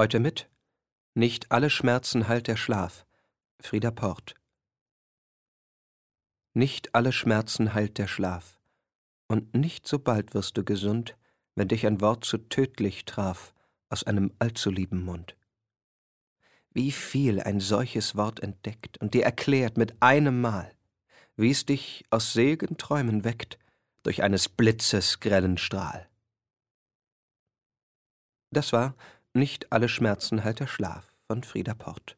[0.00, 0.48] Heute mit
[1.12, 3.04] Nicht alle Schmerzen heilt der Schlaf.
[3.60, 4.34] Frieda Port.
[6.54, 8.58] Nicht alle Schmerzen heilt der Schlaf.
[9.28, 11.18] Und nicht so bald wirst du gesund,
[11.54, 13.52] wenn dich ein Wort zu tödlich traf
[13.90, 15.36] aus einem allzu lieben Mund.
[16.70, 20.72] Wie viel ein solches Wort entdeckt und dir erklärt mit einem Mal,
[21.36, 23.58] wie es dich aus selgen Träumen weckt
[24.02, 26.08] durch eines Blitzes grellen Strahl.
[28.50, 28.96] Das war
[29.32, 32.16] Nicht alle Schmerzen heilt der Schlaf von Frieda Port.